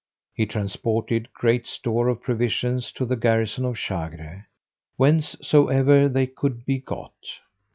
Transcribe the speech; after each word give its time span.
He 0.33 0.47
transported 0.47 1.31
great 1.31 1.67
store 1.67 2.07
of 2.07 2.23
provisions 2.23 2.91
to 2.93 3.05
the 3.05 3.15
garrison 3.15 3.65
of 3.65 3.75
Chagre, 3.77 4.45
whencesoever 4.97 6.09
they 6.09 6.25
could 6.25 6.65
be 6.65 6.79
got. 6.79 7.13